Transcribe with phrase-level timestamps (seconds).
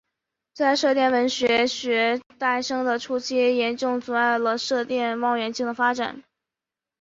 [0.55, 6.23] 这在射电天文学诞生的初期严重阻碍了射电望远镜的发展。